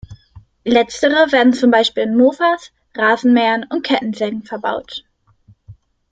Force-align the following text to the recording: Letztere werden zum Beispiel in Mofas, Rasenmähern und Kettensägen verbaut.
Letztere 0.65 1.31
werden 1.31 1.53
zum 1.53 1.69
Beispiel 1.69 2.01
in 2.01 2.17
Mofas, 2.17 2.71
Rasenmähern 2.97 3.67
und 3.69 3.83
Kettensägen 3.83 4.41
verbaut. 4.41 5.03